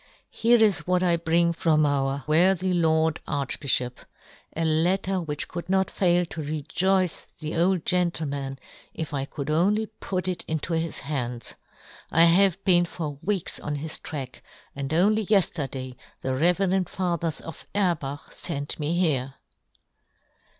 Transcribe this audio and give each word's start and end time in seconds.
"Here 0.31 0.57
is 0.57 0.87
what" 0.87 1.03
I 1.03 1.15
bring 1.15 1.53
from 1.53 1.85
our 1.85 2.23
worthy 2.25 2.73
Lord" 2.73 3.19
Archbiftiop— 3.27 3.97
a 4.57 4.65
letter 4.65 5.21
which 5.21 5.47
could" 5.47 5.69
not 5.69 5.91
fail 5.91 6.25
to 6.25 6.41
rejoice 6.41 7.27
the 7.37 7.55
old 7.55 7.85
gentle" 7.85 8.25
man 8.27 8.57
if 8.95 9.13
I 9.13 9.25
could 9.25 9.51
only 9.51 9.85
put 9.85 10.27
it 10.27 10.43
into 10.47 10.73
his" 10.73 10.97
hands. 11.01 11.53
I 12.09 12.23
have 12.23 12.65
been 12.65 12.85
for 12.85 13.19
weeks 13.21 13.59
on 13.59 13.73
102 13.73 13.87
John 13.87 14.01
Gutenberg." 14.01 14.29
his 14.31 14.31
track, 14.31 14.43
and 14.75 14.91
only 14.95 15.25
yefterday 15.27 15.95
the" 16.23 16.33
reverend 16.35 16.89
fathers 16.89 17.39
of 17.39 17.67
Erbach 17.75 18.31
fent" 18.33 18.79
me 18.79 18.97
here." 18.97 19.35